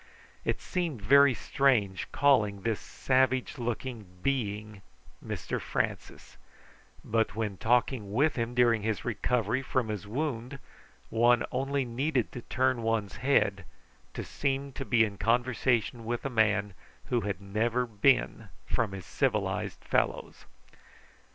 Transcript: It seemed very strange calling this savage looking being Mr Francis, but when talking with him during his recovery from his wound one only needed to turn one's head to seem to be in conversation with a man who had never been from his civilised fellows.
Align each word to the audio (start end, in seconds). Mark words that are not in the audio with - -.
It 0.43 0.59
seemed 0.59 0.99
very 0.99 1.35
strange 1.35 2.11
calling 2.11 2.63
this 2.63 2.79
savage 2.79 3.59
looking 3.59 4.07
being 4.23 4.81
Mr 5.23 5.61
Francis, 5.61 6.37
but 7.05 7.35
when 7.35 7.55
talking 7.57 8.11
with 8.11 8.35
him 8.35 8.55
during 8.55 8.81
his 8.81 9.05
recovery 9.05 9.61
from 9.61 9.89
his 9.89 10.07
wound 10.07 10.57
one 11.11 11.45
only 11.51 11.85
needed 11.85 12.31
to 12.31 12.41
turn 12.41 12.81
one's 12.81 13.17
head 13.17 13.63
to 14.15 14.23
seem 14.23 14.71
to 14.71 14.85
be 14.85 15.03
in 15.05 15.19
conversation 15.19 16.03
with 16.03 16.25
a 16.25 16.31
man 16.31 16.73
who 17.11 17.21
had 17.21 17.39
never 17.39 17.85
been 17.85 18.49
from 18.65 18.93
his 18.93 19.05
civilised 19.05 19.83
fellows. 19.83 20.45